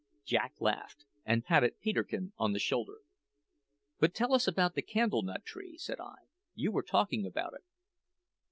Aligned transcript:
Jack 0.25 0.55
laughed, 0.59 1.05
and 1.27 1.43
patted 1.45 1.79
Peterkin 1.79 2.33
on 2.35 2.53
the 2.53 2.59
shoulder. 2.59 3.01
"But 3.99 4.15
tell 4.15 4.33
us 4.33 4.47
about 4.47 4.73
the 4.73 4.81
candle 4.81 5.21
nut 5.21 5.45
tree," 5.45 5.77
said 5.77 5.99
I. 5.99 6.15
"You 6.55 6.71
were 6.71 6.81
talking 6.81 7.23
about 7.23 7.53
it." 7.53 7.61